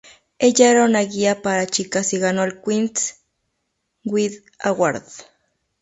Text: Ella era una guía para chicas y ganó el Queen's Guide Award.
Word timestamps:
Ella 0.39 0.71
era 0.71 0.85
una 0.85 1.01
guía 1.03 1.43
para 1.43 1.67
chicas 1.67 2.11
y 2.13 2.17
ganó 2.17 2.43
el 2.43 2.59
Queen's 2.59 3.19
Guide 4.03 4.41
Award. 4.57 5.03